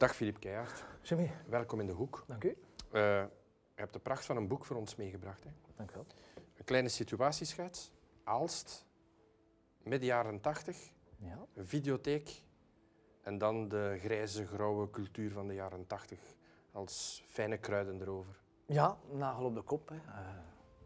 [0.00, 2.24] Dag Filip Keijert, Jimmy, welkom in de hoek.
[2.26, 2.48] dank u.
[2.92, 3.28] Eh, je
[3.74, 5.44] hebt de pracht van een boek voor ons meegebracht.
[5.44, 5.50] Hè?
[5.76, 6.06] Dank u wel.
[6.56, 7.90] Een kleine situatieschets,
[8.24, 8.86] Aalst,
[9.82, 11.38] midden jaren tachtig, Ja.
[11.54, 12.42] een videotheek
[13.22, 16.18] en dan de grijze, grauwe cultuur van de jaren tachtig
[16.72, 18.38] als fijne kruiden erover.
[18.66, 19.88] ja, nagel op de kop.
[19.88, 19.96] Hè.
[19.96, 20.28] Eh,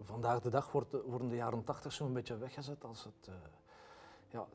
[0.00, 3.34] vandaag de dag wordt de- worden de jaren tachtig zo'n beetje weggezet als het eh,
[4.28, 4.46] ja,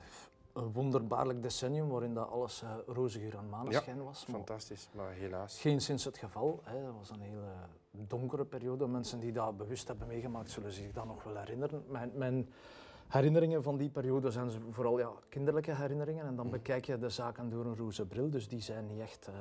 [0.54, 4.26] een wonderbaarlijk decennium waarin dat alles eh roze geur en maneschijn was.
[4.26, 5.60] Maar Fantastisch, maar helaas.
[5.60, 6.60] geen sinds het geval.
[6.64, 6.84] Hè.
[6.84, 7.44] Dat was een hele
[7.92, 8.88] donkere periode.
[8.88, 11.84] Mensen die dat bewust hebben meegemaakt zullen zich dat nog wel herinneren.
[11.88, 12.50] Mijn, mijn
[13.08, 16.26] herinneringen van die periode zijn vooral ja, kinderlijke herinneringen.
[16.26, 18.30] En dan bekijk je de zaken door een roze bril.
[18.30, 19.34] Dus die zijn niet echt eh,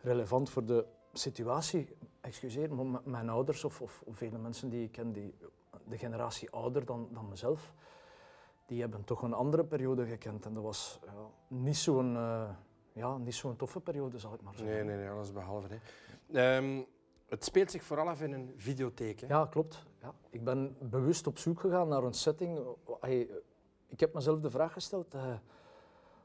[0.00, 1.96] relevant voor de situatie.
[2.20, 5.34] Excuseer, maar mijn ouders of, of, of vele mensen die ik ken, die,
[5.88, 7.72] de generatie ouder dan, dan mezelf,
[8.66, 10.46] die hebben toch een andere periode gekend.
[10.46, 11.12] En dat was ja,
[11.48, 12.48] niet zo'n eh,
[12.92, 14.74] ja, niet zo'n toffe periode, zal ik maar zeggen.
[14.74, 15.66] Nee, nee, nee, alles behalve.
[15.68, 16.56] Hè.
[16.56, 16.82] Ehm,
[17.28, 19.20] het speelt zich vooral af in een videotheek.
[19.20, 19.26] Hè?
[19.26, 19.86] Ja, klopt.
[20.02, 20.12] Ja.
[20.30, 22.60] Ik ben bewust op zoek gegaan naar een setting.
[23.88, 25.34] Ik heb mezelf de vraag gesteld, eh,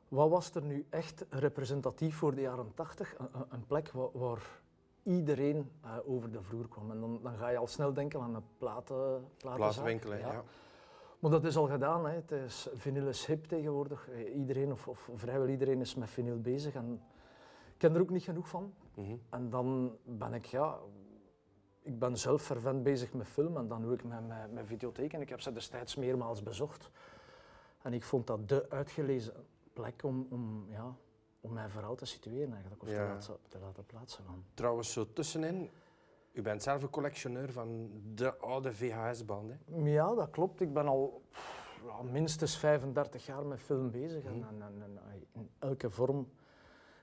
[0.07, 3.15] wat was er nu echt representatief voor de jaren tachtig?
[3.17, 4.61] Een, een- een plek wa- waar
[5.03, 6.91] iedereen eh, over de vloer kwam.
[6.91, 9.55] En dan, dan ga je al snel denken aan een platen, platenzaak.
[9.73, 10.43] Platenwinkel, hè, ja.
[11.19, 12.05] Maar dat is al gedaan.
[12.05, 12.15] Hè.
[12.15, 14.09] Het is, vinyl is hip tegenwoordig.
[14.09, 16.73] Eh, Iedereen, of, of vrijwel iedereen, is met vinyl bezig.
[16.73, 16.93] En
[17.67, 18.73] ik ken er ook niet genoeg van.
[18.95, 19.15] Mhm.
[19.29, 20.77] En dan ben ik, ja,
[21.81, 25.21] ik ben zelf fervent bezig met film en dan doe ik met, met, met videotheken.
[25.21, 26.89] Ik heb ze destijds meermaals bezocht.
[27.81, 29.33] En ik vond dat de uitgelezen
[29.73, 30.95] plek om, om, ja,
[31.41, 33.07] om mijn verhaal te situeren eigenlijk, of te, Ja.
[33.07, 34.23] laten, te laten plaatsen.
[34.23, 34.43] Van.
[34.53, 35.69] Trouwens, zo tussenin,
[36.31, 39.51] u bent zelf een collectioneur van de oude VHS-band.
[39.51, 39.75] hè?
[39.83, 40.61] Ja, dat klopt.
[40.61, 44.23] Ik ben al pff, minstens 35 jaar met film bezig.
[44.23, 44.99] En, en, en, en,
[45.33, 46.29] in elke vorm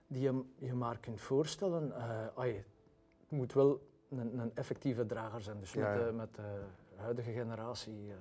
[0.07, 1.97] die je je maar kunt voorstellen.
[1.97, 2.55] eh, ai,
[3.21, 5.61] het moet wel een, een effectieve drager zijn.
[5.61, 6.65] Dus Ja, met, de, met de
[6.97, 8.17] huidige generatie eh,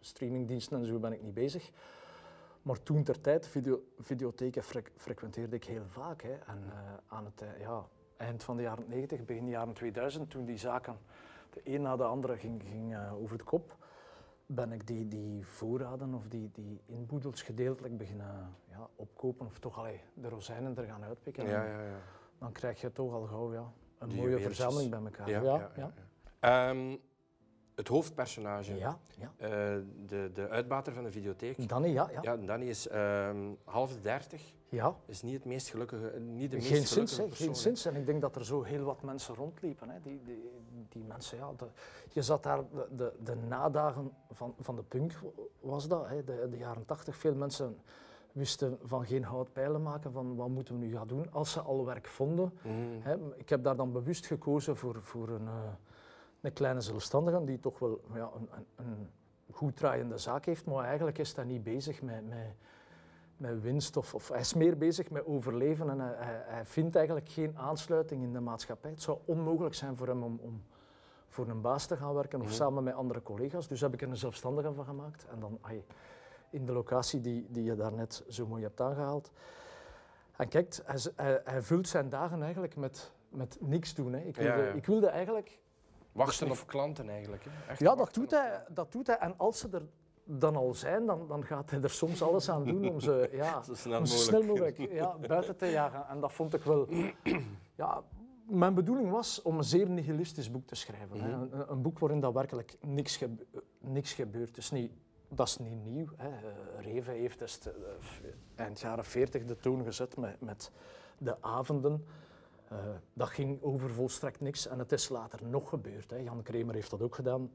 [0.00, 1.70] streamingdiensten en zo ben ik niet bezig.
[2.62, 4.62] Maar toen ter tijd, video, videotheken
[4.96, 6.22] frequenteerde ik heel vaak.
[6.22, 6.32] Hè.
[6.32, 6.76] En eh,
[7.06, 7.86] aan het eh, ja,
[8.22, 10.96] eind van de jaren 90, begin de jaren 2000, toen die zaken
[11.50, 13.76] de een na de andere ging, ging eh, over de kop,
[14.46, 19.46] ben ik die, die voorraden of die, die inboedels gedeeltelijk beginnen ja, opkopen.
[19.46, 21.46] Of toch allee, de rozijnen er gaan uitpikken.
[21.46, 21.98] Ja, ja, ja.
[22.38, 25.28] Dan krijg je toch al gauw ja, een Die mooie verzameling bij elkaar.
[25.28, 25.92] Ja, ja, ja, ja,
[26.40, 26.96] ja.
[27.74, 29.32] Het hoofdpersonage, ja, ja.
[29.36, 29.48] eh,
[30.06, 32.18] de, de uitbater van de videotheek, Danny, ja, ja.
[32.22, 34.94] ja, Danny is ehm, half dertig, ja.
[35.06, 37.84] is niet, het meest gelukkige, niet de meest Geen gelukkige persoon, geen sinds.
[37.84, 39.88] En ik denk dat er zo heel wat mensen rondliepen.
[39.88, 40.00] Hè.
[40.00, 40.50] Die, die,
[40.88, 41.66] die mensen, ja, de-
[42.12, 45.12] je zat daar, de, de, de nadagen van, van de punk
[45.60, 46.24] was dat, hè.
[46.24, 47.16] De, de jaren tachtig.
[47.16, 47.76] Veel mensen
[48.32, 51.84] wisten van geen houtpijlen maken, van wat moeten we nu gaan doen, als ze al
[51.84, 52.52] werk vonden.
[52.62, 52.74] Mhm.
[53.00, 53.16] Hè.
[53.36, 55.72] Ik heb daar dan bewust gekozen voor, voor een, eh,
[56.42, 59.08] een kleine zelfstandige die toch wel ja, een, een, een
[59.50, 62.54] goed draaiende zaak heeft, maar eigenlijk is hij niet bezig met, met,
[63.36, 66.96] met winst of, of hij is meer bezig met overleven en hij, hij, hij vindt
[66.96, 68.90] eigenlijk geen aansluiting in de maatschappij.
[68.90, 70.62] Het zou onmogelijk zijn voor hem om, om
[71.28, 72.54] voor een baas te gaan werken of Mhm.
[72.54, 73.68] samen met andere collega's.
[73.68, 75.84] Dus heb ik er een zelfstandige van gemaakt en dan ai,
[76.50, 79.30] in de locatie die, die je daarnet zo mooi hebt aangehaald.
[80.36, 84.12] En kijk, hij, hij, hij vult zijn dagen eigenlijk met, met niks doen.
[84.12, 84.20] Hè.
[84.20, 84.72] Ik, wilde, Ja, ja.
[84.72, 85.60] ik wilde eigenlijk
[86.12, 87.44] Wachten op klanten eigenlijk.
[87.44, 87.70] Hè.
[87.70, 89.18] Echt ja, dat doet, hij, dat doet hij.
[89.18, 89.82] En als ze er
[90.24, 93.62] dan al zijn, dan, dan gaat hij er soms alles aan doen om ze, ja,
[93.62, 94.20] Zo snel mogelijk.
[94.22, 96.06] snel mogelijk ja, buiten te jagen.
[96.08, 96.88] En dat vond ik wel...
[97.76, 98.02] Ja,
[98.48, 101.20] mijn bedoeling was om een zeer nihilistisch boek te schrijven.
[101.20, 101.36] hè.
[101.36, 101.52] Mhm.
[101.54, 103.46] Een, een boek waarin dat werkelijk niks, gebe-
[103.78, 104.54] niks gebeurt.
[104.54, 104.92] Dus niet,
[105.28, 106.06] dat is niet nieuw.
[106.16, 106.28] Hè.
[106.28, 107.72] Eh, Reeve heeft dus eh,
[108.54, 110.70] eind jaren 40 de toon gezet met, met
[111.18, 112.04] de avonden.
[112.72, 112.78] Eh,
[113.12, 116.10] dat ging over volstrekt niks en het is later nog gebeurd.
[116.10, 116.16] Hè.
[116.16, 117.50] Jan Kramer heeft dat ook gedaan.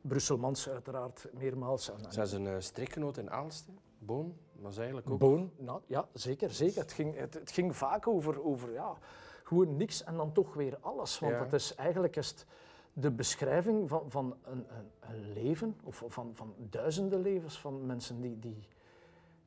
[0.00, 1.90] Brusselmans uiteraard meermaals.
[1.90, 3.68] En, en Zijn ze een uh, streekgenoot in Aalst?
[3.98, 5.18] Boon was eigenlijk ook...
[5.18, 6.50] Boon, nou, ja, zeker.
[6.50, 6.80] zeker.
[6.80, 8.96] Het, ging, het, het ging vaak over, over ja,
[9.44, 11.18] gewoon niks en dan toch weer alles.
[11.18, 11.42] Want Ja.
[11.42, 12.46] het is eigenlijk is het
[12.92, 18.20] de beschrijving van, van een, een, een leven, of van, van duizenden levens van mensen
[18.20, 18.68] die, die,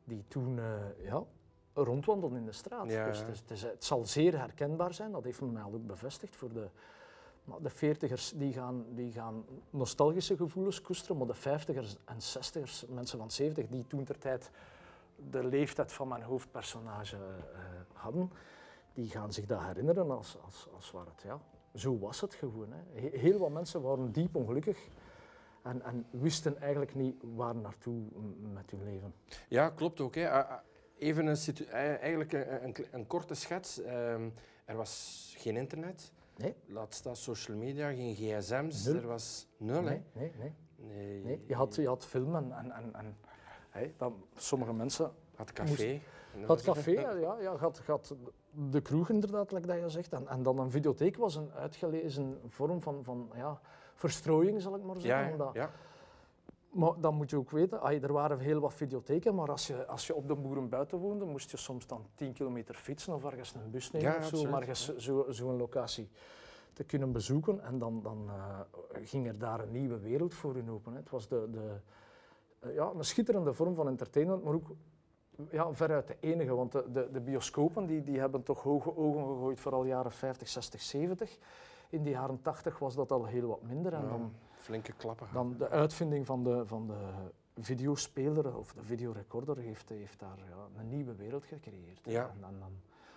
[0.03, 1.23] die toen eh, ja,
[1.83, 2.89] rondwandelden in de straat.
[2.91, 5.61] Ja, Dus het, is- het, is- het zal zeer herkenbaar zijn, dat heeft men mij
[5.63, 6.67] al ook bevestigd voor de...
[7.43, 12.85] Maar de veertigers die gaan, die gaan nostalgische gevoelens koesteren, maar de vijftigers en zestigers,
[12.89, 14.51] mensen van 70, die toen ter tijd
[15.29, 17.59] de leeftijd van mijn hoofdpersonage eh,
[17.93, 18.31] hadden,
[18.93, 21.39] die gaan zich dat herinneren als, als, als waar het, ja,
[21.75, 22.67] zo was het gewoon.
[22.71, 22.99] Hè.
[23.01, 24.87] He- Heel wat mensen waren diep ongelukkig
[25.61, 28.01] en, en wisten eigenlijk niet waar naartoe
[28.53, 29.13] met hun leven.
[29.49, 30.15] Ja, klopt ook.
[30.15, 30.21] Hè.
[30.97, 31.37] Even een,
[31.67, 33.81] eh, eigenlijk een, een, korte schets.
[33.81, 34.29] Ehm,
[34.65, 36.11] er was geen internet.
[36.37, 36.55] Nee.
[36.65, 38.85] Laat staan social media, geen gsm's.
[38.85, 38.95] Nul.
[38.95, 40.19] Er was nul, Nee, hè?
[40.19, 40.53] nee, nee.
[40.75, 41.23] Nee.
[41.23, 41.43] nee.
[41.47, 43.17] Je, had, je had film en, en, en,
[43.69, 46.01] hè, dan, sommige mensen Had café.
[46.39, 48.15] Dat Had café, ja, ja, had, had
[48.51, 50.13] de kroeg inderdaad, like dat je zegt.
[50.13, 53.59] En, en dan een videotheek was een uitgelezen vorm van, van ja,
[53.93, 55.37] verstrooiing, zal ik maar zeggen.
[55.37, 55.71] Ja, ja.
[56.75, 60.07] Maar dan moet je ook weten, er waren heel wat videotheken, maar als je, als
[60.07, 63.53] je op de boeren buiten woonde, moest je soms dan 10 kilometer fietsen of ergens
[63.53, 66.09] een bus nemen Ja, of zo, om ergens zo- zo'n locatie
[66.73, 67.63] te kunnen bezoeken.
[67.63, 68.59] En dan, dan eh,
[69.03, 70.91] ging er daar een nieuwe wereld voor hun open.
[70.93, 70.99] Hè.
[70.99, 71.75] Het was de, de,
[72.59, 74.67] eh, ja, een schitterende vorm van entertainment, maar ook
[75.51, 76.55] ja, veruit de enige.
[76.55, 80.47] Want de, de, de bioscopen die, die hebben toch hoge ogen gegooid, vooral jaren 50,
[80.47, 81.37] 60, 70.
[81.89, 83.93] In de jaren 80 was dat al heel wat minder.
[83.93, 84.33] En Ja, dan,
[84.65, 85.27] Flinke klappen.
[85.33, 87.31] dan de uitvinding van de, van de
[87.61, 91.99] videospeler of de videorecorder heeft, heeft daar ja, een nieuwe wereld gecreëerd.
[92.03, 92.23] Ja.
[92.23, 92.71] En, en dan,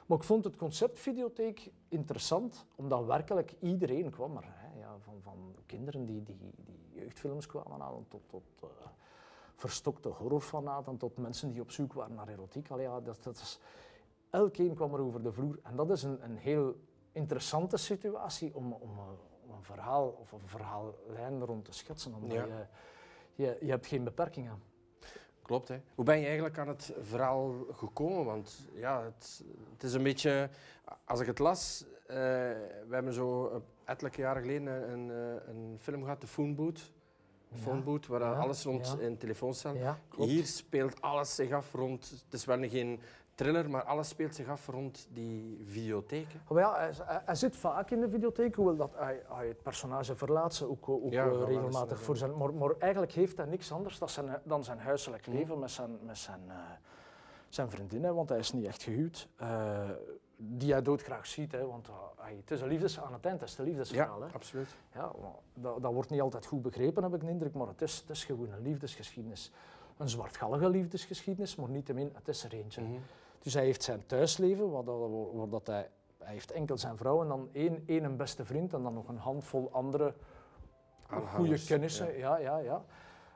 [0.07, 4.45] maar ik vond het concept videotheek interessant, omdat werkelijk iedereen kwam er.
[4.47, 4.81] Hè.
[4.81, 8.69] Ja, van, van kinderen die, die, die jeugdfilms kwamen aan, tot, tot eh,
[9.55, 12.69] verstokte horrorfanaten, tot mensen die op zoek waren naar erotiek.
[12.69, 13.61] Ja, dat, dat is,
[14.31, 15.59] elkeen kwam er over de vloer.
[15.63, 16.77] En dat is een, een heel
[17.13, 22.15] interessante situatie om, om, eh, om een verhaal of een verhaallijn rond te schetsen.
[22.15, 22.45] Omdat Ja.
[22.45, 22.65] je,
[23.45, 24.63] je, je hebt geen beperkingen.
[25.43, 25.81] Klopt, hè.
[25.95, 28.25] Hoe ben je eigenlijk aan het verhaal gekomen?
[28.25, 30.51] Want ja, het, het is een beetje...
[31.05, 31.85] Als ik het las...
[32.07, 32.17] eh,
[32.87, 36.93] we hebben zo een ettelijke jaren geleden een, een, een film gehad, de Phone Booth.
[37.49, 37.57] Ja.
[37.57, 39.05] Phone Booth, waar Ja, alles rond ja.
[39.05, 39.75] in telefooncel.
[39.75, 39.99] Ja.
[40.17, 42.11] Hier speelt alles zich af rond...
[42.25, 43.01] Het is wel geen
[43.39, 46.41] thriller, maar alles speelt zich af rond die videotheken.
[46.49, 46.91] Maar ja,
[47.25, 50.89] hij, zit vaak in de videotheek, hoewel dat hij, hij het personage verlaat ze ook,
[50.89, 52.37] ook Ja, eh, regelmatig voor zijn...
[52.37, 55.37] Maar, maar eigenlijk heeft hij niks anders dan zijn, dan zijn huiselijk Mhm.
[55.37, 56.55] leven met zijn, met zijn, eh,
[57.49, 59.29] zijn vriendin, hè, want hij is niet echt gehuwd.
[59.37, 59.91] eh,
[60.37, 63.51] die hij doodgraag ziet, hè, want hij- het is een liefdes, aan het eind is
[63.51, 64.21] het een liefdesverhaal.
[64.21, 64.33] Ja, hè.
[64.33, 64.77] absoluut.
[64.95, 65.13] Ja,
[65.55, 68.11] dat, dat wordt niet altijd goed begrepen, heb ik de indruk, maar het is, het
[68.11, 69.53] is gewoon een liefdesgeschiedenis.
[69.97, 72.81] Een zwartgallige liefdesgeschiedenis, maar niettemin, het is er eentje.
[72.83, 72.93] Mhm.
[73.39, 77.23] Dus hij heeft zijn thuisleven, waar, dat, waar dat hij, hij heeft enkel zijn vrouw
[77.23, 80.15] en dan één, één een beste vriend en dan nog een handvol andere
[81.09, 82.19] goede kennissen.
[82.19, 82.37] Ja.
[82.37, 82.85] ja, ja,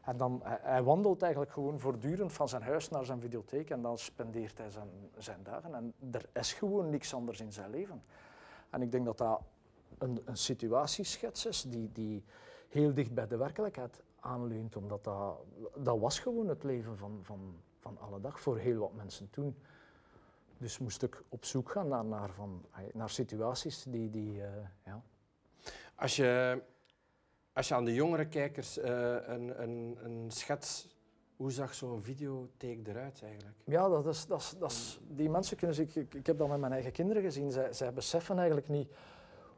[0.04, 3.82] En dan, hij, hij wandelt eigenlijk gewoon voortdurend van zijn huis naar zijn videotheek en
[3.82, 4.88] dan spendeert hij zijn,
[5.18, 5.74] zijn dagen.
[5.74, 8.02] En er is gewoon niks anders in zijn leven.
[8.70, 9.40] En ik denk dat dat
[9.98, 12.24] een, een situatieschets is die, die
[12.68, 15.36] heel dicht bij de werkelijkheid aanleunt, omdat dat,
[15.76, 19.56] dat was gewoon het leven van, van, van alle dag voor heel wat mensen toen.
[20.62, 24.48] Dus moest ik op zoek gaan naar, naar, van, naar situaties die, die eh,
[24.84, 25.02] ja,
[25.94, 26.62] Als je,
[27.52, 30.90] als je aan de jongere kijkers eh, een, een, een schets...
[31.36, 33.56] Hoe zag zo'n videotheek eruit eigenlijk?
[33.64, 36.48] Ja, dat is, dat is, dat is, die mensen kunnen zich, ik, ik heb dat
[36.48, 38.92] met mijn eigen kinderen gezien, zij, zij beseffen eigenlijk niet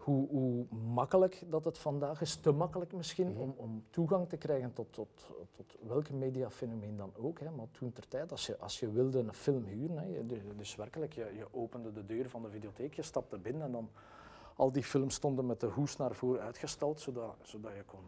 [0.04, 3.40] hoe, hoe makkelijk dat het vandaag is, te makkelijk misschien, Mhm.
[3.40, 7.40] om, om toegang te krijgen tot, tot, tot welke mediafenomeen dan ook.
[7.40, 7.50] Hè.
[7.50, 10.26] Maar toen ter tijd, als je, als je wilde een film huren, hè,
[10.56, 13.88] dus werkelijk, je, je opende de deur van de videotheek, je stapte binnen en dan
[14.56, 18.00] al die films stonden met de hoes naar voren uitgestald, zodat, zodat je kon,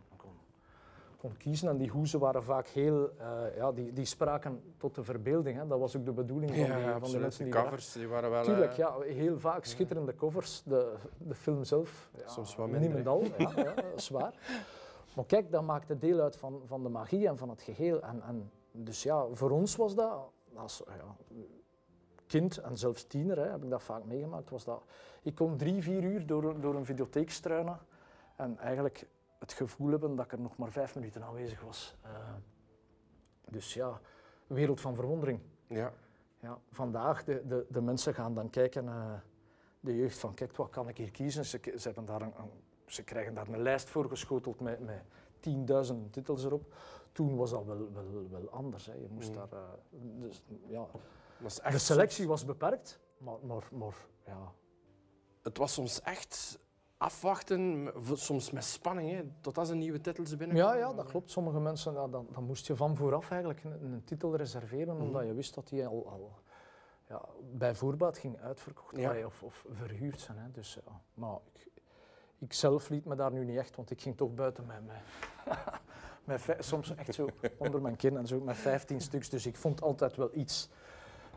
[1.26, 1.68] kon, kiezen.
[1.68, 5.59] En die hoezen waren vaak heel, eh, ja, die, die spraken tot de verbeelding.
[5.59, 5.66] Hè.
[5.66, 8.09] Dat was ook de bedoeling van, die, van de mensen De die daar- covers die
[8.09, 8.42] waren wel...
[8.42, 10.62] Tuurlijk, eh, ja, heel vaak schitterende covers.
[10.62, 14.35] De, de film zelf, ja, Soms wat minder, niemendal, ja, ja, dat is waar.
[15.14, 18.02] Maar kijk, dat maakte deel uit van, van de magie en van het geheel.
[18.02, 21.16] En, en dus ja, voor ons was dat, als ja,
[22.26, 24.83] kind en zelfs tiener, hè, heb ik dat vaak meegemaakt, was dat...
[25.23, 27.78] Ik kon drie, vier uur door, door een videotheek struinen
[28.37, 29.06] en eigenlijk
[29.38, 31.97] het gevoel hebben dat ik er nog maar vijf minuten aanwezig was.
[32.02, 32.11] Eh,
[33.50, 34.00] dus ja,
[34.47, 35.40] wereld van verwondering.
[35.66, 35.93] Ja.
[36.40, 39.25] Ja, vandaag, de, de, de mensen gaan dan kijken naar
[39.81, 41.45] de jeugd van, kijk, wat kan ik hier kiezen?
[41.45, 42.50] Ze, ze, hebben daar een, een-
[42.87, 45.02] ze krijgen daar een lijst voor geschoteld met, met
[45.90, 46.75] 10.000 titels erop.
[47.12, 48.87] Toen was dat wel, wel, wel anders.
[48.87, 48.93] Hè.
[48.95, 49.35] Je moest Mm.
[49.35, 49.69] daar, eh,
[50.21, 50.87] dus, ja,
[51.45, 53.95] is de echt selectie was beperkt, maar, maar, maar
[54.26, 54.52] ja,
[55.43, 56.59] Het was soms echt
[56.98, 60.78] afwachten, soms met spanning, hè, tot als een nieuwe titel ze ja, binnenkwamen.
[60.78, 61.30] ja, dat klopt.
[61.30, 65.04] Sommige mensen, ja, dan, dan moest je van vooraf eigenlijk een, een titel reserveren, Mhm.
[65.04, 66.32] omdat je wist dat die al, al
[67.08, 67.22] ja,
[67.52, 69.26] bij voorbaat ging uitverkocht Ja.
[69.26, 70.38] of, of verhuurd zijn.
[70.38, 70.50] Hè.
[70.50, 71.00] Dus, ja.
[71.14, 71.68] Maar ik,
[72.38, 75.56] ik zelf liet me daar nu niet echt, want ik ging toch buiten met, met,
[76.46, 79.28] met soms echt zo onder mijn kin en zo met 15 stuks.
[79.28, 80.68] Dus ik vond altijd wel iets.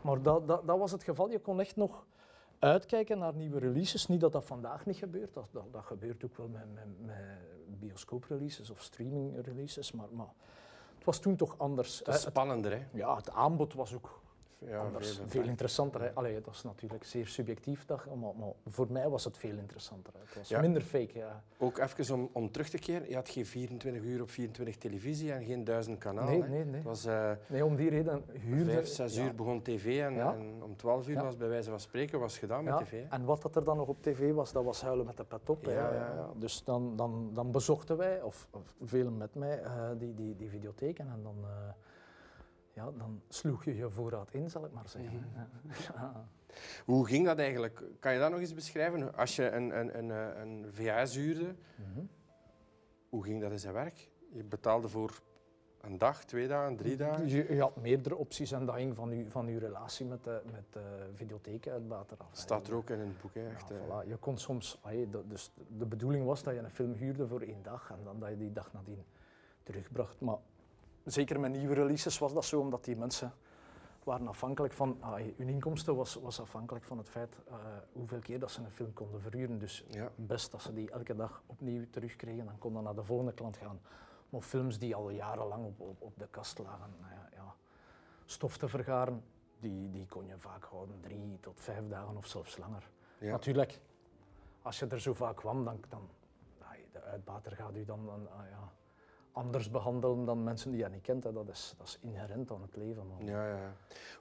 [0.00, 1.30] Maar dat, dat, dat was het geval.
[1.30, 2.06] Je kon echt nog
[2.60, 4.06] uitkijken naar nieuwe releases.
[4.06, 5.34] Niet dat dat vandaag niet gebeurt.
[5.34, 7.16] Dat, dat, dat gebeurt ook wel met, met, met
[7.80, 9.92] bioscoopreleases of streaming releases.
[9.92, 10.32] Maar, maar
[10.94, 11.98] het was toen toch anders.
[11.98, 12.86] Het is het- spannender, hè.
[12.92, 14.19] ja, het aanbod was ook
[14.66, 16.00] ja, anders veel veel, interessanter.
[16.02, 16.14] Hè.
[16.14, 20.12] Allee, dat is natuurlijk zeer subjectief, dat, maar, maar voor mij was het veel interessanter.
[20.18, 20.60] Het was Ja.
[20.60, 21.18] minder fake.
[21.18, 21.42] Ja.
[21.58, 25.32] Ook even om, om terug te keren, je had geen 24 uur op 24 televisie
[25.32, 26.38] en geen duizend kanalen.
[26.38, 26.74] nee, nee, nee.
[26.74, 27.64] Het was eh nee.
[27.64, 28.70] Om die reden huurde...
[28.72, 32.20] vijf, zes uur begon tv en, en om 12 uur was bij wijze van spreken
[32.20, 32.90] was gedaan met tv.
[32.90, 33.08] hè.
[33.16, 35.50] En wat dat er dan nog op tv was, dat was huilen met de pet
[35.50, 35.64] op.
[35.64, 35.72] hè.
[35.72, 36.30] Ja, ja, ja.
[36.36, 40.48] Dus dan, dan, dan bezochten wij, of, of velen met mij, eh, die, die, die
[40.48, 41.06] videotheken.
[41.06, 41.72] En dan, eh,
[42.74, 45.24] ja, dan sloeg je je voorraad in, zal ik maar zeggen.
[45.32, 45.72] Mhm.
[45.94, 46.28] Ja.
[46.84, 47.82] Hoe ging dat eigenlijk?
[48.00, 49.14] Kan je dat nog eens beschrijven?
[49.16, 52.00] Als je een, een, een, eh, een VHS huurde, Mhm.
[53.08, 54.10] hoe ging dat in zijn werk?
[54.32, 55.22] Je betaalde voor
[55.80, 57.28] een dag, twee dagen, drie dagen?
[57.28, 60.40] Je, je had meerdere opties en dat hing van je, van uw relatie met de,
[60.52, 62.28] met de videotheken uitbater af.
[62.32, 63.34] Staat er ook in het boek?
[63.34, 63.76] Ja, Echt, eh.
[63.76, 64.08] voilà.
[64.08, 64.80] Je kon soms,
[65.28, 68.28] dus de bedoeling was dat je een film huurde voor één dag en dan dat
[68.28, 69.04] je die dag nadien
[69.62, 70.20] terugbracht.
[70.20, 70.36] Maar
[71.04, 73.32] zeker met nieuwe releases was dat zo, omdat die mensen
[74.04, 77.54] waren afhankelijk van, allee, hun inkomsten was, was afhankelijk van het feit eh,
[77.92, 79.58] hoeveel keer dat ze een film konden verhuren.
[79.58, 80.10] Dus Ja.
[80.14, 83.80] best dat ze die elke dag opnieuw terugkregen, dan konden naar de volgende klant gaan.
[84.28, 87.54] Maar films die al jarenlang op, op, op de kast lagen, nou ja, ja,
[88.24, 89.22] stof te vergaren,
[89.58, 92.90] die, die kon je vaak houden drie tot vijf dagen of zelfs langer.
[93.18, 93.30] Ja.
[93.30, 93.80] Natuurlijk,
[94.62, 96.08] als je er zo vaak kwam, dan, dan
[96.58, 98.72] ai, de uitbater gaat u dan, dan ah, ja,
[99.32, 101.24] anders behandelen dan mensen die je niet kent.
[101.24, 101.32] Hè.
[101.32, 103.06] Dat, is, dat is inherent aan het leven.
[103.06, 103.26] man.
[103.26, 103.72] Ja, ja.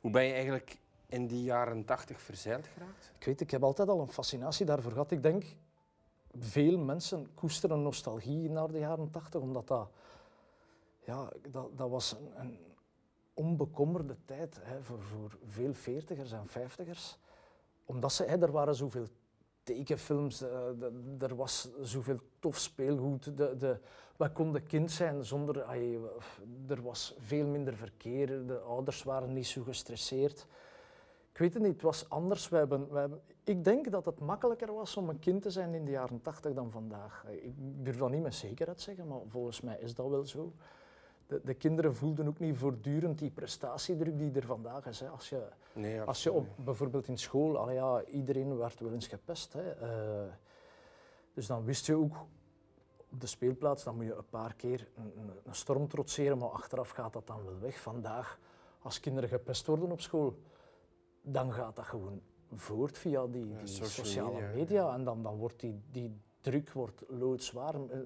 [0.01, 3.11] Hoe ben je eigenlijk in die jaren tachtig verzeild geraakt?
[3.19, 5.11] Ik weet, ik heb altijd al een fascinatie daarvoor gehad.
[5.11, 5.55] Ik denk,
[6.39, 9.89] veel mensen koesteren nostalgie naar de jaren tachtig, omdat dat,
[10.99, 12.59] ja, dat, dat was een, een
[13.33, 17.17] onbekommerde tijd hè, voor, voor veel veertigers en vijftigers.
[17.85, 19.07] Omdat ze, hè, er waren zoveel
[19.73, 23.37] tekenfilms, eh, er was zoveel tof speelgoed.
[23.37, 23.77] De, de,
[24.17, 25.99] wij konden kind zijn zonder, ai,
[26.67, 30.47] er was veel minder verkeer, de ouders waren niet zo gestresseerd.
[31.31, 32.49] Ik weet het niet, het was anders.
[32.49, 35.91] Wij hebben, ik denk dat het makkelijker was om een kind te zijn in de
[35.91, 37.25] jaren tachtig dan vandaag.
[37.29, 40.53] Ik durf dat niet met zekerheid zeggen, maar volgens mij is dat wel zo.
[41.29, 44.99] De, de kinderen voelden ook niet voortdurend die prestatiedruk die er vandaag is.
[44.99, 45.07] Hè.
[45.07, 49.07] Als je, Nee, als je op, bijvoorbeeld in school, allee, ja, iedereen werd wel eens
[49.07, 49.53] gepest.
[49.53, 49.71] Hè.
[49.71, 50.33] Eh,
[51.33, 52.15] dus dan wist je ook
[53.07, 56.89] op de speelplaats, dan moet je een paar keer een, een, storm trotseren, maar achteraf
[56.89, 57.79] gaat dat dan wel weg.
[57.79, 58.39] Vandaag,
[58.81, 60.39] als kinderen gepest worden op school,
[61.21, 62.21] dan gaat dat gewoon
[62.53, 64.93] voort via die, Ja, die social sociale media, media.
[64.93, 67.73] En dan, dan wordt die, die druk wordt loodzwaar.
[67.75, 67.99] Eh,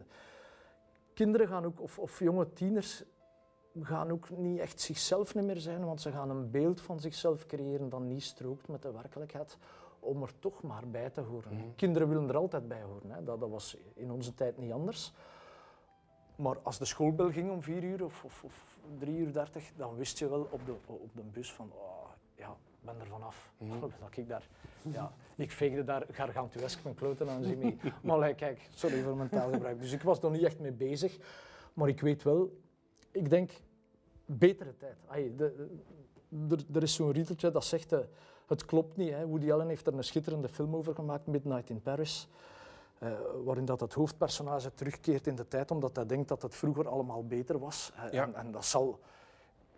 [1.14, 3.04] Kinderen gaan ook, of, of jonge tieners,
[3.82, 7.46] gaan ook niet echt zichzelf niet meer zijn, want ze gaan een beeld van zichzelf
[7.46, 9.58] creëren dat niet strookt met de werkelijkheid,
[10.00, 11.54] om er toch maar bij te horen.
[11.54, 11.64] Mhm.
[11.76, 13.12] Kinderen willen er altijd bij horen.
[13.12, 13.24] Hè.
[13.24, 15.14] Dat, dat was in onze tijd niet anders.
[16.36, 19.96] Maar als de schoolbel ging om vier uur of, of, of drie uur dertig, dan
[19.96, 23.52] wist je wel op de, op de bus van, oh, ja, ik ben er vanaf.
[23.58, 23.80] Mhm.
[23.80, 24.48] Dat ik daar,
[24.82, 27.78] ja, ik veegde daar gargantuesk mijn kloten aan zie mee.
[28.04, 29.80] Maar like, kijk, sorry voor mijn taalgebruik.
[29.80, 31.18] Dus ik was er niet echt mee bezig.
[31.74, 32.52] Maar ik weet wel,
[33.14, 33.52] ik denk,
[34.26, 34.96] betere tijd.
[35.08, 35.68] Ai, de,
[36.30, 38.00] de- er, is zo'n riedeltje dat zegt, eh,
[38.48, 39.10] het klopt niet.
[39.12, 39.28] Hè.
[39.28, 42.28] Woody Allen heeft er een schitterende film over gemaakt, Midnight in Paris.
[43.00, 43.12] eh,
[43.44, 47.26] waarin dat het hoofdpersonage terugkeert in de tijd, omdat hij denkt dat het vroeger allemaal
[47.28, 47.92] beter was.
[48.12, 48.24] Ja.
[48.24, 49.00] En, en dat zal,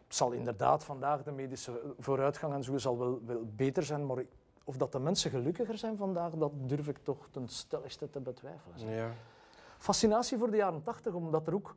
[0.07, 4.05] zal inderdaad vandaag, de medische vooruitgang en zo, zal wel, wel beter zijn.
[4.05, 4.23] Maar
[4.63, 8.89] of dat de mensen gelukkiger zijn vandaag, dat durf ik toch ten stelligste te betwijfelen.
[8.89, 9.11] Ja.
[9.77, 11.75] Fascinatie voor de jaren tachtig, omdat er ook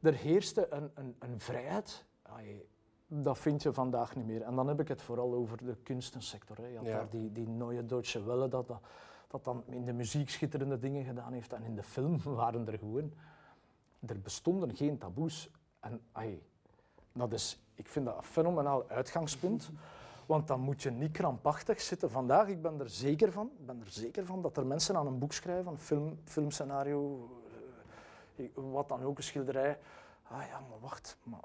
[0.00, 2.04] er heerste een, een, een vrijheid.
[2.22, 2.66] Ai,
[3.06, 4.42] dat vind je vandaag niet meer.
[4.42, 6.56] En dan heb ik het vooral over de kunstensector.
[6.56, 6.66] Hè.
[6.66, 6.96] Je had Ja.
[6.96, 8.80] daar die, die Neue Deutsche Welle, dat, dat,
[9.28, 11.52] dat dan in de muziek schitterende dingen gedaan heeft.
[11.52, 13.12] En in de film waren er gewoon...
[14.06, 15.50] Er bestonden geen taboes.
[15.80, 16.42] En ai,
[17.12, 19.70] dat is, ik vind dat een fenomenaal uitgangspunt.
[20.26, 22.10] Want dan moet je niet krampachtig zitten.
[22.10, 25.06] Vandaag, ik ben er zeker van, ik ben er zeker van dat er mensen aan
[25.06, 27.28] een boek schrijven, een film, filmscenario,
[28.54, 29.78] wat dan ook, een schilderij.
[30.22, 31.40] Ah ja, maar wacht, maar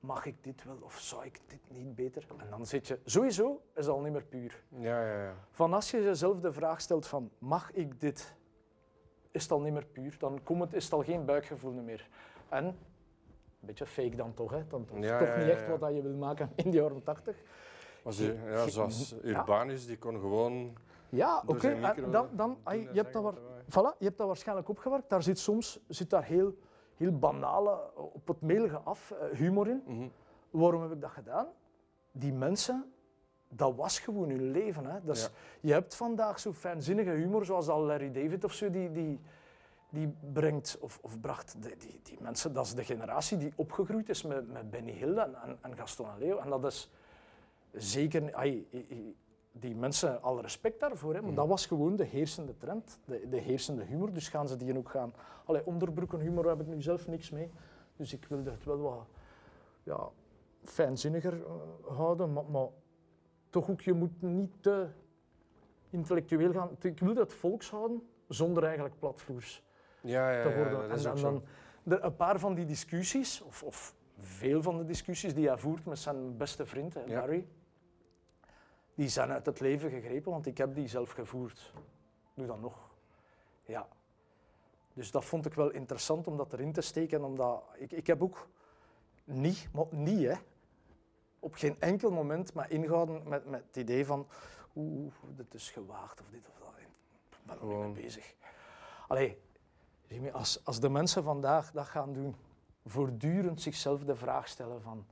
[0.00, 2.26] mag ik dit wel of zou ik dit niet beter?
[2.36, 4.62] En dan zit je, sowieso is het al niet meer puur.
[4.68, 5.34] Ja, ja, ja.
[5.50, 8.34] Van als je jezelf de vraag stelt van, mag ik dit?
[9.30, 10.16] Is het al niet meer puur.
[10.18, 12.08] Dan komt het, is het al geen buikgevoel meer.
[12.48, 12.76] En, een
[13.60, 14.66] beetje fake dan toch, hè?
[14.66, 17.36] Dan, Ja, toch ja, niet echt wat je wil maken in de jaren 80.
[18.02, 19.14] Was u, ja, zoals.
[19.22, 20.76] Urbanus, die kon gewoon
[21.14, 21.74] Ja, oké.
[21.74, 25.08] micro Dan, dan, ai, je, hebt dat waar, voilà, je hebt dat waarschijnlijk opgewerkt.
[25.08, 26.58] Daar zit soms zit daar heel,
[26.96, 29.82] heel banale, op het melige af, eh, humor in.
[29.86, 30.08] Mhm.
[30.50, 31.46] Waarom heb ik dat gedaan?
[32.12, 32.92] Die mensen,
[33.48, 34.86] dat was gewoon hun leven.
[34.86, 34.98] Hè.
[35.02, 35.28] Dus Ja.
[35.60, 39.20] Je hebt vandaag zo fijnzinnige humor, zoals al Larry David of zo, die, die,
[39.90, 44.08] die brengt, of, of bracht, die, die, die mensen, dat is de generatie die opgegroeid
[44.08, 46.38] is met, met Benny Hill en, en, en Gaston en Leo.
[46.38, 46.90] En dat is
[47.72, 48.68] zeker, ai,
[49.58, 53.36] die mensen, alle respect daarvoor, hè, maar dat was gewoon de heersende trend, de, de
[53.36, 54.12] heersende humor.
[54.12, 55.14] Dus gaan ze die ook gaan.
[55.44, 57.50] Allee, onderbroekenhumor heb ik nu zelf niks mee.
[57.96, 59.06] Dus ik wilde het wel wat
[59.82, 60.08] ja,
[60.64, 61.52] fijnzinniger eh,
[61.96, 62.66] houden, maar, maar
[63.50, 64.86] toch ook, je moet niet te
[65.90, 66.70] intellectueel gaan.
[66.80, 69.62] Ik wilde het volks houden, zonder eigenlijk platvloers
[70.00, 70.90] Ja, ja, te worden.
[70.90, 71.42] en, dan
[71.84, 75.98] een paar van die discussies, of, of veel van de discussies die hij voert met
[75.98, 77.04] zijn beste vriend, hè.
[77.04, 77.46] Barry,
[78.94, 81.72] die zijn uit het leven gegrepen, want ik heb die zelf gevoerd.
[82.34, 82.90] Doe dat nog.
[83.64, 83.88] Ja.
[84.92, 88.22] Dus dat vond ik wel interessant om dat erin te steken, omdat ik, ik heb
[88.22, 88.48] ook
[89.24, 90.34] niet, maar niet hè,
[91.38, 94.26] op geen enkel moment me ingehouden met, met het idee van
[94.76, 96.72] oeh, dit is gewaagd of dit of dat.
[96.78, 98.34] Ik ben er niet mee bezig.
[99.08, 99.38] Allee,
[100.06, 102.36] Jimmy, als, als de mensen vandaag dat gaan doen,
[102.86, 105.06] voortdurend zichzelf de vraag stellen van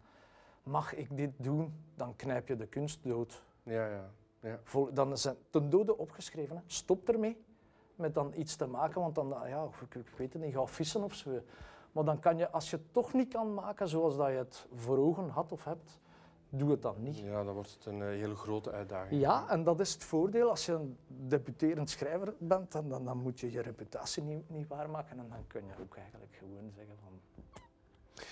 [0.63, 3.43] mag ik dit doen, dan knijp je de kunst dood.
[3.63, 4.11] Ja, ja.
[4.41, 4.59] ja.
[4.63, 6.57] Vol- Dan het ten dode opgeschreven.
[6.57, 6.63] Hè.
[6.67, 7.45] Stop ermee
[7.95, 10.67] met dan iets te maken, want dan, ja, of ik, ik weet het niet, ga
[10.67, 11.41] vissen of zo.
[11.93, 14.67] Maar dan kan je, als je het toch niet kan maken zoals dat je het
[14.75, 16.01] voor ogen had of hebt,
[16.49, 17.19] doe het dan niet.
[17.19, 19.21] ja, dan wordt het een eh, hele grote uitdaging.
[19.21, 20.49] Ja, en dat is het voordeel.
[20.51, 24.67] Als je een debuterend schrijver bent, dan, dan, dan moet je je reputatie niet, niet
[24.69, 25.19] waarmaken.
[25.19, 27.21] En dan kun je ook eigenlijk gewoon zeggen van,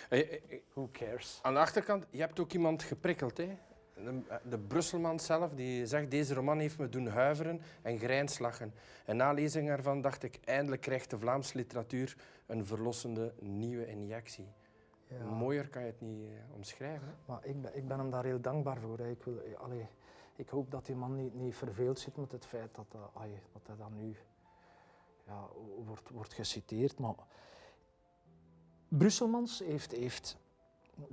[0.09, 1.39] Eh, eh, eh, who cares?
[1.43, 3.37] Aan de achterkant, je hebt ook iemand geprikkeld.
[3.37, 3.59] Hè?
[4.05, 8.75] De, de Brusselman zelf, die zegt deze roman heeft me doen huiveren en grijnslachen.
[9.05, 12.17] En na lezing ervan dacht ik, eindelijk krijgt de Vlaamse literatuur
[12.47, 14.49] een verlossende nieuwe injectie.
[15.19, 17.07] Mooier kan je het niet eh, omschrijven.
[17.07, 17.13] Hè?
[17.25, 18.99] Maar ik ben, ik ben hem daar heel dankbaar voor.
[18.99, 19.11] hè.
[19.11, 19.87] Ik, wil, eh, allee,
[20.37, 23.41] ik hoop dat die man niet, niet verveeld zit met het feit dat, dat, allee,
[23.53, 24.17] dat hij dan nu
[25.27, 25.49] ja,
[25.85, 26.99] wordt, wordt geciteerd.
[26.99, 27.15] Maar
[28.89, 30.37] Brusselmans heeft, heeft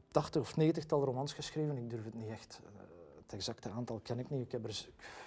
[0.08, 1.78] 80 of 90 tal romans geschreven.
[1.78, 2.62] Ik durf het niet echt.
[3.28, 4.42] Het exacte aantal ken ik niet.
[4.46, 4.70] Ik heb er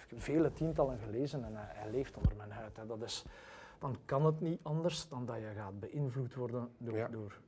[0.05, 2.77] ik heb vele tientallen gelezen en hij, hij leeft onder mijn huid.
[2.77, 2.87] Hè.
[2.87, 3.25] Dat is,
[3.79, 7.09] dan kan het niet anders dan dat je gaat beïnvloed worden door, Ja.
[7.09, 7.41] door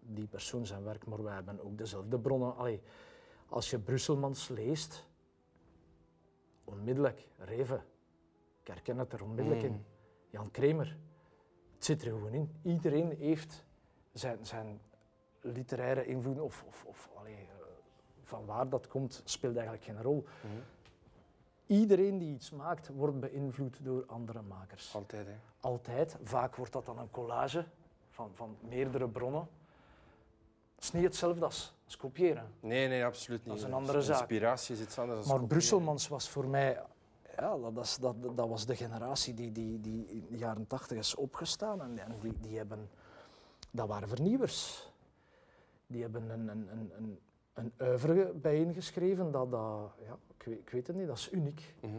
[0.00, 1.06] die persoon zijn werk.
[1.06, 2.56] Maar wij hebben ook dezelfde bronnen.
[2.56, 2.82] Allee,
[3.48, 5.06] als je Brusselmans leest,
[6.64, 7.84] onmiddellijk, Reven,
[8.60, 9.72] ik herken het er onmiddellijk in.
[9.72, 9.84] Mm.
[10.30, 10.96] Jan Kramer,
[11.74, 12.52] het zit er gewoon in.
[12.62, 13.64] Iedereen heeft
[14.12, 14.80] zijn, zijn
[15.40, 17.48] literaire invloed, of, of, of allee,
[18.28, 20.24] van waar dat komt, speelt eigenlijk geen rol.
[20.40, 20.52] Mhm.
[21.66, 24.94] Iedereen die iets maakt, wordt beïnvloed door andere makers.
[24.94, 25.32] Altijd, hè.
[25.60, 26.16] Altijd.
[26.22, 27.64] Vaak wordt dat dan een collage
[28.10, 29.48] van, van meerdere bronnen.
[30.74, 32.52] Het is niet hetzelfde als, als kopiëren.
[32.60, 33.48] Nee, nee, absoluut niet.
[33.48, 34.18] Dat is een andere zaak.
[34.18, 35.26] Inspiratie is iets anders.
[35.26, 35.46] dan Maar.
[35.46, 36.82] Brusselmans was voor mij,
[37.36, 40.98] ja, dat, is- dat, dat was de generatie die, die, die in de jaren tachtig
[40.98, 41.80] is opgestaan.
[41.82, 42.90] En, en die, die hebben,
[43.70, 44.86] dat waren vernieuwers.
[45.86, 47.18] Die hebben een, een, een, een,
[47.58, 51.74] een oeuvre bijeengeschreven, dat, dat ja, ik, weet, ik weet het niet, dat is uniek.
[51.80, 51.92] Mhm.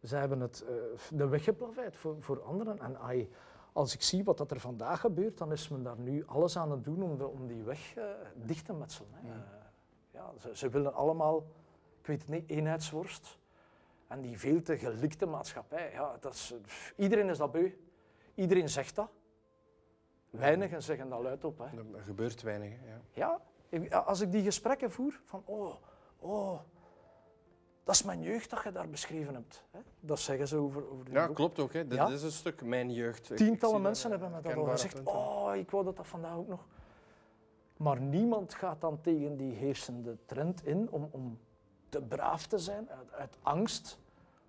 [0.00, 0.74] Zij hebben het, eh,
[1.10, 2.78] de weg geplaveid voor, voor anderen.
[2.78, 3.30] En ai,
[3.72, 6.70] als ik zie wat dat er vandaag gebeurt, dan is men daar nu alles aan
[6.70, 9.10] het doen om, de, om die weg eh, dicht te metselen.
[9.12, 9.28] Hè.
[9.28, 9.34] Ja.
[9.34, 9.64] Eh,
[10.10, 11.46] ja, ze, ze willen allemaal,
[12.00, 13.38] ik weet het niet, eenheidsworst.
[14.06, 17.72] En die veel te gelikte maatschappij, ja, dat is, pff, iedereen is dat beu.
[18.34, 19.08] Iedereen zegt dat.
[20.30, 21.58] Weinigen zeggen dat luidop.
[21.58, 21.64] Hè.
[21.64, 22.70] Er gebeurt weinig.
[22.70, 22.96] Hè.
[23.12, 23.40] Ja.
[23.90, 25.74] Als ik die gesprekken voer, van oh,
[26.18, 26.58] oh,
[27.84, 29.64] dat is mijn jeugd dat je daar beschreven hebt.
[29.70, 29.78] Hè?
[30.00, 31.36] Dat zeggen ze over, over die ja, boek.
[31.36, 31.72] klopt ook.
[31.72, 31.86] Hè.
[31.86, 32.08] Dit Ja.
[32.08, 33.36] is een stuk mijn jeugd.
[33.36, 34.94] Tientallen mensen dat, hebben me dat al gezegd.
[34.94, 35.12] punten.
[35.14, 36.66] Oh, ik wou dat dat vandaag ook nog.
[37.76, 41.38] Maar niemand gaat dan tegen die heersende trend in om, om
[41.88, 43.98] te braaf te zijn, uit, uit angst.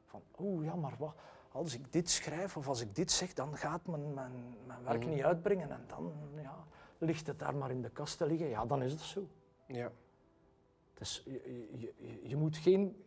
[0.06, 1.14] Van, oeh, ja, maar wat,
[1.52, 5.00] als ik dit schrijf of als ik dit zeg, dan gaat mijn, mijn, mijn werk
[5.00, 5.10] Mhm.
[5.10, 5.72] niet uitbrengen.
[5.72, 6.56] En dan ja,
[6.98, 8.48] ligt het daar maar in de kast te liggen.
[8.50, 9.28] Ja, dan is het zo.
[9.66, 9.92] Ja.
[10.94, 13.04] Dus je, je, je, moet geen,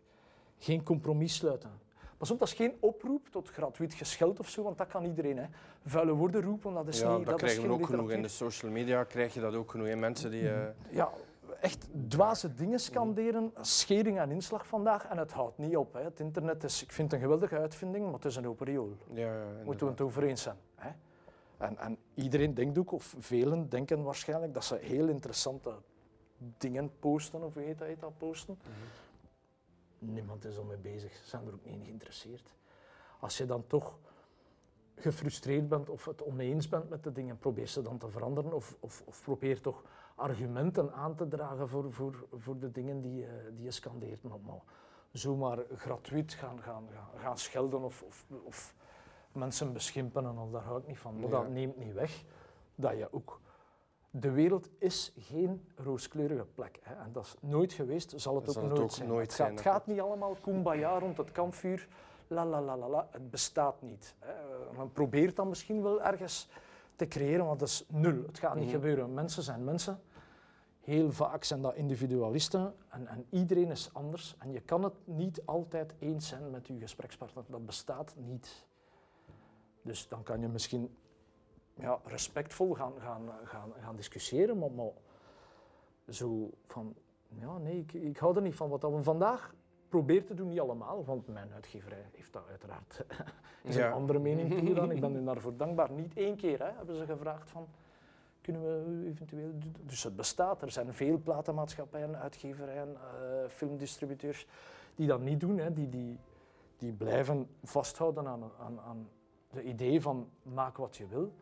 [0.59, 1.71] geen compromis sluiten.
[2.17, 5.37] Pas op, dat is geen oproep tot gratuit gescheld of zo, want dat kan iedereen.
[5.39, 5.45] Hè.
[5.85, 8.11] Vuile woorden roepen, dat is ja, niet dat is krijgen we ook genoeg.
[8.11, 9.87] In de social media krijg je dat ook genoeg.
[9.87, 9.97] hè.
[9.97, 10.51] Mensen die...
[10.51, 11.11] eh, Ja,
[11.61, 15.93] echt dwaze dingen scanderen, schering en inslag vandaag, en het houdt niet op.
[15.93, 16.01] Hè.
[16.03, 18.97] Het internet is, ik vind het een geweldige uitvinding, maar het is een open riool.
[19.13, 20.57] ja, ja, Moeten we het over eens zijn.
[21.61, 25.75] En, en iedereen denkt ook, of velen denken waarschijnlijk, dat ze heel interessante
[26.39, 28.59] dingen posten, of hoe heet dat, heet dat posten.
[29.99, 32.55] Niemand is ermee bezig, ze zijn er ook niet in geïnteresseerd.
[33.21, 33.99] Als je dan toch
[34.95, 38.77] gefrustreerd bent of het oneens bent met de dingen, probeer ze dan te veranderen of,
[38.81, 39.83] of, of probeer toch
[40.15, 44.23] argumenten aan te dragen voor, voor, voor de dingen die, je- die je scandeert.
[44.23, 44.61] Maar, maar
[45.13, 48.75] zomaar gratuit gaan, gaan, gaan, gaan schelden of, of, of
[49.33, 51.15] mensen beschimpen en al, daar hou ik niet van.
[51.21, 51.41] Maar Ja.
[51.41, 52.25] dat neemt niet weg
[52.75, 53.41] dat je ook
[54.11, 56.79] de wereld is geen rooskleurige plek.
[56.83, 56.95] Hè.
[56.95, 59.09] En dat is nooit geweest, zal het Dat ook zal het nooit ook zijn.
[59.09, 61.89] nooit het, zijn, gaat, het dat gaat niet allemaal kumbaya rond het kampvuur.
[62.27, 63.09] La la la la la.
[63.11, 64.15] Het bestaat niet.
[64.19, 64.33] Hè.
[64.77, 66.49] Men probeert dan misschien wel ergens
[66.97, 68.23] te creëren, want dat is nul.
[68.27, 68.75] Het gaat niet Mhm.
[68.75, 69.15] gebeuren.
[69.15, 70.01] Mensen zijn mensen.
[70.81, 74.35] Heel vaak zijn dat individualisten en, en iedereen is anders.
[74.39, 77.45] En je kan het niet altijd eens zijn met je gesprekspartner.
[77.49, 78.67] Dat bestaat niet.
[79.83, 80.97] Dus dan kan je misschien
[81.75, 84.91] ja, respectvol gaan, gaan, gaan, gaan discussiëren, maar, maar
[86.09, 86.95] zo van,
[87.29, 88.69] ja nee, ik, ik hou er niet van.
[88.69, 89.55] Wat we vandaag
[89.89, 93.05] proberen te doen, niet allemaal, want mijn uitgeverij heeft dat uiteraard
[93.63, 93.87] is Ja.
[93.87, 94.91] een andere mening toegedaan.
[94.91, 95.91] Ik ben u daarvoor dankbaar.
[95.91, 97.69] Niet één keer hè, hebben ze gevraagd van,
[98.41, 99.51] kunnen we eventueel...
[99.83, 100.63] Dus het bestaat.
[100.63, 104.47] Er zijn veel platenmaatschappijen, uitgeverijen, eh, filmdistributeurs
[104.95, 105.59] die dat niet doen.
[105.59, 105.73] Hè.
[105.73, 106.19] Die, die,
[106.77, 109.09] die blijven vasthouden aan, aan, aan
[109.51, 111.33] de idee van maak wat je wil.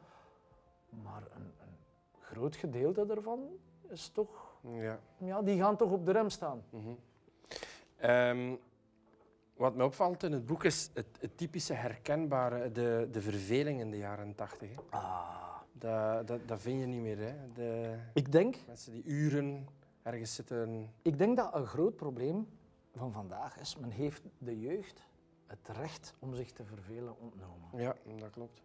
[0.88, 1.76] Maar een, een
[2.20, 3.48] groot gedeelte daarvan
[3.88, 4.56] is toch...
[4.62, 4.98] Ja.
[5.16, 6.62] Ja, die gaan toch op de rem staan.
[6.70, 6.92] Mhm.
[7.96, 8.54] Ehm,
[9.56, 13.90] wat me opvalt in het boek is het, het typische herkenbare, de, de verveling in
[13.90, 14.70] de jaren tachtig.
[14.90, 15.46] Ah.
[15.72, 17.18] Dat, dat, dat vind je niet meer.
[17.18, 17.34] Hè.
[17.54, 19.66] De Ik denk, mensen die uren
[20.02, 20.92] ergens zitten.
[21.02, 22.48] ik denk dat een groot probleem
[22.94, 25.06] van vandaag is, men heeft de jeugd
[25.48, 27.68] het recht om zich te vervelen ontnomen.
[27.74, 28.62] Ja, dat klopt.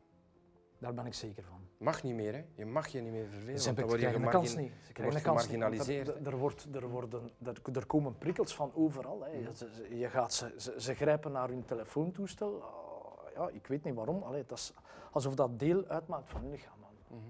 [0.78, 1.60] Daar ben ik zeker van.
[1.78, 2.46] Mag niet meer, hè.
[2.56, 3.60] Je mag je niet meer vervelen.
[3.60, 4.72] Ze hebben- krijgen de kans niet.
[4.86, 8.72] Ze krijgen de kans niet, Er, er, wordt, er, worden, er, er komen prikkels van
[8.76, 9.22] overal.
[9.24, 9.30] Hè.
[9.30, 12.50] Je, ze- je gaat, ze, ze, ze grijpen naar hun telefoontoestel.
[12.52, 14.24] Oh, ja, ik weet niet waarom.
[14.24, 14.74] Allee, dat is
[15.12, 16.80] alsof dat deel uitmaakt van hun lichaam.
[16.80, 17.20] man.
[17.20, 17.30] Mhm.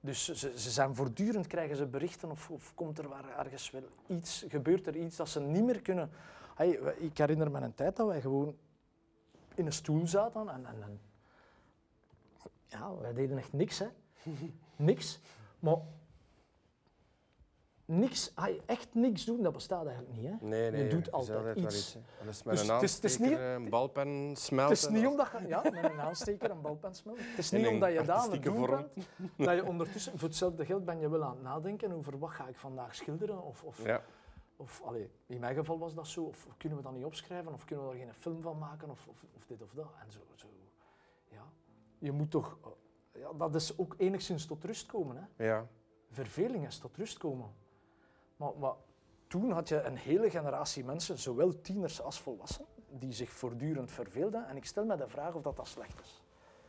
[0.00, 3.82] Dus ze, ze zijn voortdurend, krijgen ze berichten of, of komt er waar ergens wel
[4.06, 6.10] iets, gebeurt er iets dat ze niet meer kunnen.
[6.60, 8.56] Hey, ik herinner me een tijd dat wij gewoon
[9.54, 11.00] in een stoel zaten en, en, en
[12.66, 13.86] ja, wij deden echt niks, hè.
[14.76, 15.20] niks.
[15.58, 15.76] Maar
[17.84, 18.32] niks,
[18.66, 20.46] echt niks doen, dat bestaat eigenlijk niet, hè.
[20.46, 20.82] Nee, nee.
[20.82, 21.96] Je doet altijd iets.
[22.20, 24.74] Al is met Dus een aansteker, niet- een balpen smelten.
[24.74, 27.18] Het is niet omdat je, ja, met een aansteker, een balpen smelt.
[27.18, 30.64] Het is niet omdat je dat aan het doen bent, dat je ondertussen, voor hetzelfde
[30.64, 33.84] geld ben je wel aan het nadenken over wat ga ik vandaag schilderen of, of,
[33.84, 34.02] Ja.
[34.60, 37.64] Of allee, in mijn geval was dat zo, of kunnen we dat niet opschrijven of
[37.64, 39.92] kunnen we er geen film van maken of, of, of dit of dat.
[40.04, 40.46] En zo, zo,
[41.28, 41.52] ja.
[41.98, 45.44] Je moet toch, eh, ja, dat is ook enigszins tot rust komen, hè.
[45.44, 45.66] ja.
[46.10, 47.54] Verveling is tot rust komen.
[48.36, 48.74] Maar, maar
[49.26, 54.48] toen had je een hele generatie mensen, zowel tieners als volwassenen, die zich voortdurend verveelden.
[54.48, 56.22] En ik stel me de vraag of dat, dat slecht is.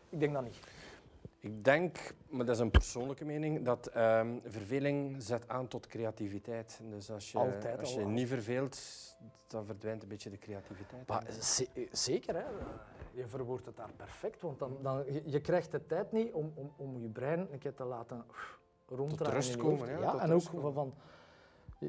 [0.09, 0.59] Ik denk dat niet.
[1.43, 6.79] Ik denk, maar dat is een persoonlijke mening, dat ehm, verveling zet aan tot creativiteit.
[6.89, 8.11] Dus als je, Altijd als al, je al.
[8.11, 8.79] niet verveelt,
[9.47, 11.07] dan verdwijnt een beetje de creativiteit.
[11.07, 12.43] Maar ze- zeker, hè.
[13.13, 14.41] je verwoordt het daar perfect.
[14.41, 17.59] Want dan, dan, je, je krijgt de tijd niet om, om, om je brein een
[17.59, 18.23] keer te laten
[18.87, 19.35] ronddraaien.
[19.35, 20.11] rust in je komen, ja, ja.
[20.11, 20.73] tot en rust ook komen.
[20.73, 20.93] van,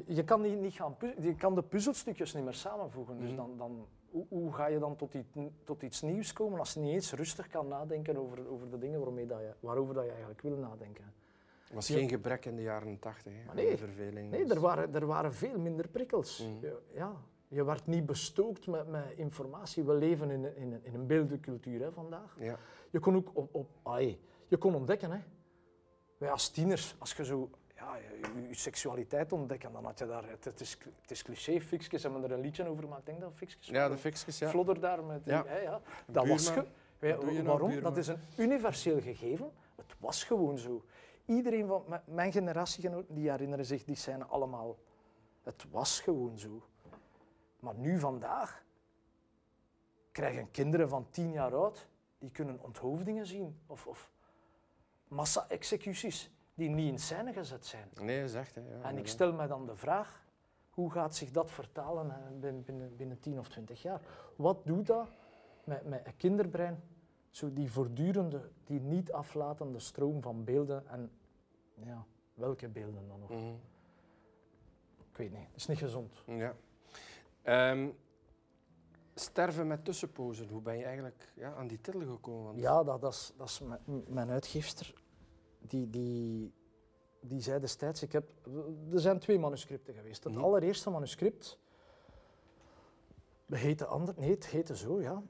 [0.05, 3.17] je, kan niet, niet gaan je kan de puzzelstukjes niet meer samenvoegen.
[3.19, 3.35] Dus Mhm.
[3.37, 5.27] dan, dan, hoe, hoe ga je dan tot iets,
[5.63, 8.99] tot iets nieuws komen als je niet eens rustig kan nadenken over, over de dingen
[8.99, 11.03] waarmee dat je, waarover dat je eigenlijk wil nadenken?
[11.69, 13.69] Er was geen gebrek in de jaren tachtig aan nee.
[13.69, 14.29] de verveling.
[14.31, 16.37] Nee, er waren, er waren veel minder prikkels.
[16.61, 17.15] Je- Ja,
[17.47, 19.83] je werd niet bestookt met, met informatie.
[19.83, 22.35] We leven in, een- in, in een beeldencultuur hè, vandaag.
[22.39, 22.57] Ja.
[22.89, 25.11] Je kon ook op, op ai, je kon ontdekken.
[25.11, 25.19] Hè.
[26.17, 27.49] Wij als tieners, als je zo
[27.83, 27.95] ja,
[28.47, 32.23] je, seksualiteit ontdekken, dan had je daar, het, het is, het is cliché, Fixkes hebben
[32.23, 32.99] er een liedje over gemaakt.
[33.01, 33.67] Ik denk dat Fixkes.
[33.67, 34.49] ja, de fixjes, ja.
[34.49, 35.43] Vlodder daar met die, Ja.
[35.45, 35.81] hè, ja.
[36.07, 36.65] Dat was ge-
[36.99, 37.69] wij- nou, waarom?
[37.69, 37.93] buurman?
[37.93, 39.51] Dat is een universeel gegeven.
[39.75, 40.85] Het was gewoon zo.
[41.25, 44.77] Iedereen van mijn generatiegenoten die herinneren zich die scène allemaal.
[45.43, 46.63] Het was gewoon zo.
[47.59, 48.63] Maar nu vandaag
[50.11, 51.87] krijgen kinderen van tien jaar oud
[52.19, 54.11] die kunnen onthoofdingen zien of, of
[55.07, 57.89] massa-executies die niet in scène gezet zijn.
[58.01, 58.55] Nee, dat is echt.
[58.55, 60.25] Hè, ja, En ik stel me dan de vraag,
[60.69, 64.01] hoe gaat zich dat vertalen binnen, binnen, binnen 10 of 20 jaar?
[64.35, 65.07] Wat doet dat
[65.63, 66.83] met, met een kinderbrein?
[67.29, 71.11] Zo die voortdurende, die niet aflatende stroom van beelden en
[71.73, 73.29] ja, welke beelden dan nog?
[73.29, 73.53] Mhm.
[75.11, 76.23] Ik weet niet, het is niet gezond.
[76.25, 76.55] Ja.
[77.41, 77.89] Ehm,
[79.13, 82.43] sterven met tussenpozen, hoe ben je eigenlijk ja, aan die titel gekomen?
[82.43, 84.93] Want Ja, dat, dat is, dat is mijn, mijn uitgeefster.
[85.67, 86.53] Die, die,
[87.19, 88.31] die zei destijds, ik heb,
[88.93, 90.23] er zijn twee manuscripten geweest.
[90.23, 90.43] Het Mhm.
[90.43, 91.59] allereerste manuscript
[93.45, 95.23] heette anders, nee, het heette zo, ja.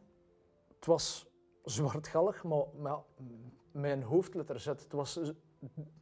[0.76, 1.26] Het was
[1.63, 2.98] zwartgallig, maar, maar
[3.72, 5.19] mijn hoofdletter Z, het was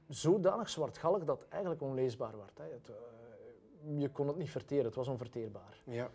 [0.08, 2.58] zodanig zwartgallig dat het eigenlijk onleesbaar werd.
[2.58, 2.63] Hè.
[2.63, 5.82] Het, eh, je kon het niet verteren, het was onverteerbaar.
[5.86, 6.12] Ja.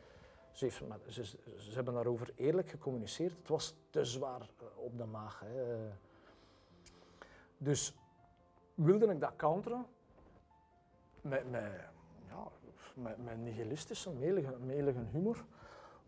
[0.53, 3.37] Ze, heeft met- ze, ze- ze hebben daarover eerlijk gecommuniceerd.
[3.39, 5.41] Het was te zwaar eh, op de maag.
[5.45, 5.89] Hè.
[7.59, 7.95] Dus
[8.77, 9.87] wilde ik dat counteren
[11.21, 11.73] met, met,
[12.29, 12.49] ja,
[12.95, 15.45] met, nihilistische, melige, melige humor,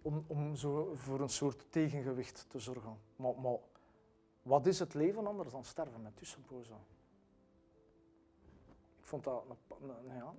[0.03, 2.99] om, om zo voor een soort tegengewicht te zorgen.
[3.17, 3.35] Maar,
[4.43, 6.77] wat is het leven anders dan sterven met tussenpozen?
[8.99, 9.45] Ik vond dat
[9.81, 9.91] een,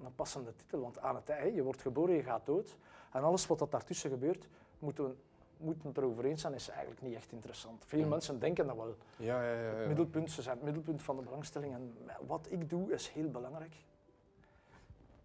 [0.06, 2.78] een- passende titel, want aan het einde, je wordt geboren, je gaat dood.
[3.12, 4.48] En alles wat dat daartussen gebeurt,
[4.80, 5.16] moeten we
[5.60, 7.86] moeten het erover eens zijn, is eigenlijk niet echt interessant.
[7.86, 8.10] Veel Mm.
[8.10, 8.96] mensen denken dat wel.
[9.18, 9.62] Ja, ja, ja.
[9.72, 9.76] ja.
[9.76, 11.74] Het middelpunt, ze zijn het middelpunt van de belangstelling.
[11.74, 11.96] En
[12.28, 13.76] wat ik doe is heel belangrijk.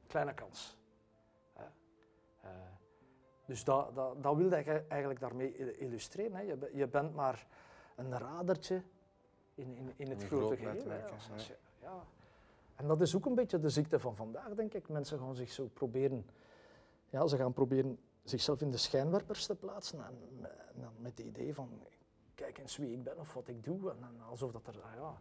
[0.06, 0.76] Kleine kans.
[1.52, 1.64] Hè.
[2.40, 2.50] Eh,
[3.46, 6.34] dus dat, dat, dat wilde ik eigenlijk daarmee illustreren.
[6.36, 6.42] Hè.
[6.42, 7.46] Je, je bent maar
[7.96, 8.82] een radertje
[9.54, 10.70] in, in, in het grote geheel.
[10.70, 10.74] hè.
[10.76, 11.32] netwerk, Als- hè.
[11.32, 12.02] als je- ja.
[12.76, 14.88] En dat is ook een beetje de ziekte van vandaag, denk ik.
[14.88, 16.26] Mensen gaan zich zo proberen...
[17.10, 20.04] Ja, ze gaan proberen zichzelf in de schijnwerpers te plaatsen.
[20.06, 20.18] En,
[20.74, 21.82] en dan met het idee van,
[22.34, 23.90] kijk eens wie ik ben of wat ik doe.
[23.90, 25.18] En, en alsof dat er, ah ja,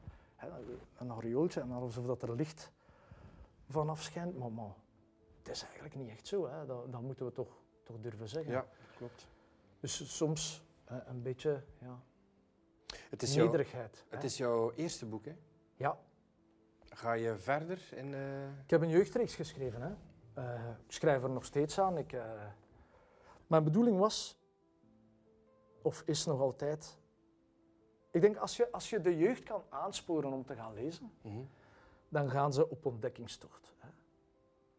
[0.98, 2.72] een aureooltje en alsof dat er licht
[3.70, 4.38] vanaf schijnt.
[4.38, 4.76] Maar, maar
[5.38, 6.48] het is eigenlijk niet echt zo.
[6.48, 6.66] Hè.
[6.66, 8.52] Dat, dat moeten we toch, toch durven zeggen.
[8.52, 9.28] Ja, klopt.
[9.80, 12.02] Dus soms eh, een beetje ja,
[13.10, 14.06] Het is, jouw, nederigheid.
[14.10, 14.16] hè.
[14.16, 15.36] het is jouw eerste boek, hè?
[15.76, 15.98] Ja,
[16.96, 18.14] Ga je verder in...
[18.14, 19.82] eh, ik heb een jeugdreeks geschreven.
[19.82, 19.94] Hè.
[20.34, 21.98] Eh, ik schrijf er nog steeds aan.
[21.98, 22.22] Ik, eh,
[23.48, 24.40] mijn bedoeling was,
[25.82, 26.98] of is nog altijd...
[28.12, 31.44] Ik denk, als je, als je de jeugd kan aansporen om te gaan lezen, mhm.
[32.10, 33.76] dan gaan ze op ontdekkingstocht.
[33.78, 33.90] Hè.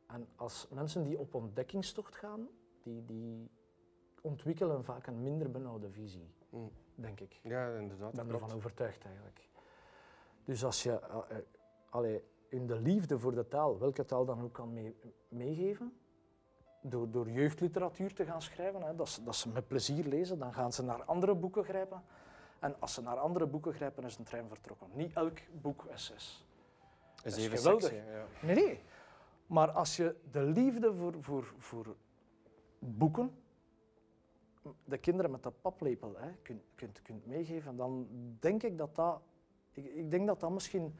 [0.06, 2.48] En als mensen die op ontdekkingstocht gaan,
[2.82, 3.50] die, die
[4.20, 6.70] ontwikkelen vaak een minder benauwde visie, Mm.
[6.94, 7.40] denk ik.
[7.42, 8.10] Ja, inderdaad.
[8.10, 8.42] Ik ben klopt.
[8.42, 9.48] ervan overtuigd eigenlijk.
[10.44, 11.00] Dus als je
[11.90, 14.96] allee, in de liefde voor de taal, welke taal dan ook kan mee-
[15.28, 15.96] meegeven,
[16.86, 20.52] door, door jeugdliteratuur te gaan schrijven, hè, dat, ze, dat ze met plezier lezen, dan
[20.54, 22.02] gaan ze naar andere boeken grijpen.
[22.58, 24.88] En als ze naar andere boeken grijpen, is een trein vertrokken.
[24.92, 26.46] Niet elk boek is is.
[27.14, 27.82] Is Dat is even geweldig.
[27.88, 28.24] sexy, ja.
[28.40, 28.80] Nee, nee.
[29.46, 31.96] Maar als je de liefde voor, voor, voor
[32.78, 33.34] boeken,
[34.84, 38.08] de kinderen met de paplepel hè, kunt, kunt, kunt meegeven, dan
[38.40, 39.20] denk ik dat dat,
[39.72, 40.94] ik, ik denk dat dat misschien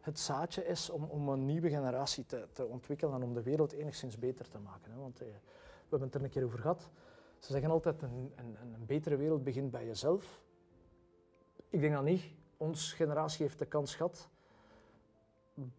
[0.00, 3.72] het zaadje is om, om een nieuwe generatie te, te ontwikkelen en om de wereld
[3.72, 4.92] enigszins beter te maken.
[4.92, 4.98] Hè.
[4.98, 6.90] Want eh, we hebben het er een keer over gehad.
[7.38, 10.42] Ze zeggen altijd, een, een, een betere wereld begint bij jezelf.
[11.68, 12.24] Ik denk dat niet.
[12.56, 14.28] Onze generatie heeft de kans gehad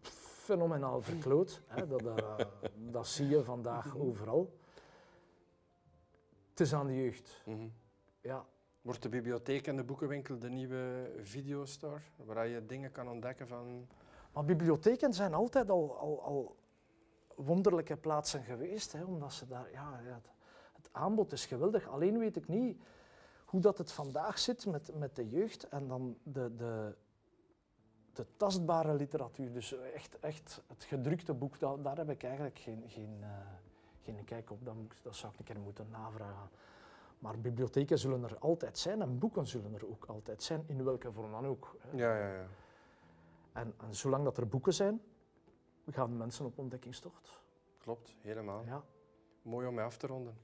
[0.00, 1.62] fenomenaal verkloot.
[1.66, 1.86] Hè.
[1.86, 2.46] Dat, dat,
[2.96, 4.58] dat zie je vandaag overal.
[6.50, 7.42] Het is aan de jeugd.
[7.44, 7.68] Mhm.
[8.20, 8.46] Ja,
[8.82, 13.88] Wordt de bibliotheek en de boekenwinkel de nieuwe videostore, waar je dingen kan ontdekken van...
[14.32, 16.56] maar bibliotheken zijn altijd al, al, al
[17.34, 20.30] wonderlijke plaatsen geweest, hè, omdat ze daar, ja, het,
[20.72, 21.88] het aanbod is geweldig.
[21.88, 22.82] Alleen weet ik niet
[23.44, 26.94] hoe dat het vandaag zit met, met de jeugd en dan de, de,
[28.12, 29.52] de tastbare literatuur.
[29.52, 33.28] Dus echt, echt het gedrukte boek, daar, heb ik eigenlijk geen, geen, eh,
[34.02, 34.64] geen kijk op.
[34.64, 36.50] Dat, dat zou ik een keer moeten navragen.
[37.18, 41.12] Maar bibliotheken zullen er altijd zijn en boeken zullen er ook altijd zijn, in welke
[41.12, 41.76] vorm dan ook.
[41.78, 41.96] hè.
[41.96, 42.46] Ja, ja, ja.
[43.52, 45.02] En, en zolang dat er boeken zijn,
[45.86, 47.42] gaan mensen op ontdekkingstocht.
[47.78, 48.64] Klopt, helemaal.
[48.64, 48.84] Ja.
[49.42, 50.38] Mooi om mee af te ronden.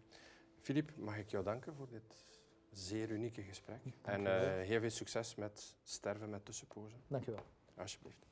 [0.59, 2.27] Filip, mag ik jou danken voor dit
[2.71, 3.83] zeer unieke gesprek.
[3.85, 4.59] Dank en je wel.
[4.59, 7.03] eh, heel veel succes met sterven met tussenpozen.
[7.07, 7.45] Dankjewel.
[7.75, 8.27] Alsjeblieft.